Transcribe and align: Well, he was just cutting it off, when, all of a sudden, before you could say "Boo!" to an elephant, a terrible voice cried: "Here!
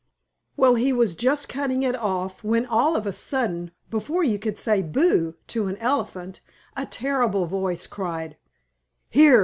Well, 0.57 0.73
he 0.73 0.91
was 0.91 1.13
just 1.13 1.47
cutting 1.47 1.83
it 1.83 1.95
off, 1.95 2.43
when, 2.43 2.65
all 2.65 2.95
of 2.95 3.05
a 3.05 3.13
sudden, 3.13 3.69
before 3.91 4.23
you 4.23 4.39
could 4.39 4.57
say 4.57 4.81
"Boo!" 4.81 5.35
to 5.49 5.67
an 5.67 5.77
elephant, 5.77 6.41
a 6.75 6.87
terrible 6.87 7.45
voice 7.45 7.85
cried: 7.85 8.35
"Here! 9.11 9.39